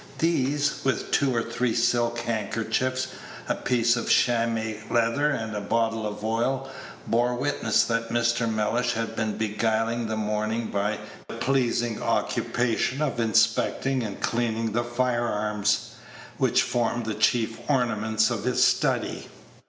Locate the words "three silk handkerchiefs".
1.43-3.09